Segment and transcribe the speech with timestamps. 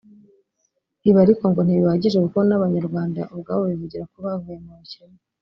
[1.07, 5.17] Ibi ariko ngo ntibihagije kuko ngo n’Abanyarwanda ubwabo bivugira ko bavuye mu bukene